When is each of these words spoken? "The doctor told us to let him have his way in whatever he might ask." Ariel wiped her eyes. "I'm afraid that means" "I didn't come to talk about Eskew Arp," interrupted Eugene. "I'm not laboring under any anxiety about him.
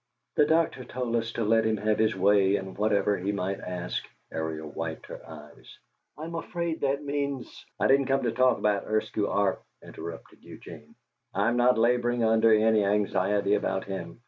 "The 0.35 0.47
doctor 0.47 0.83
told 0.83 1.15
us 1.15 1.31
to 1.33 1.43
let 1.43 1.63
him 1.63 1.77
have 1.77 1.99
his 1.99 2.15
way 2.15 2.55
in 2.55 2.73
whatever 2.73 3.19
he 3.19 3.31
might 3.31 3.59
ask." 3.59 4.03
Ariel 4.31 4.71
wiped 4.71 5.05
her 5.05 5.21
eyes. 5.29 5.77
"I'm 6.17 6.33
afraid 6.33 6.81
that 6.81 7.05
means" 7.05 7.63
"I 7.79 7.85
didn't 7.85 8.07
come 8.07 8.23
to 8.23 8.31
talk 8.31 8.57
about 8.57 8.87
Eskew 8.87 9.29
Arp," 9.29 9.61
interrupted 9.83 10.43
Eugene. 10.43 10.95
"I'm 11.35 11.55
not 11.55 11.77
laboring 11.77 12.23
under 12.23 12.51
any 12.51 12.83
anxiety 12.83 13.53
about 13.53 13.83
him. 13.83 14.19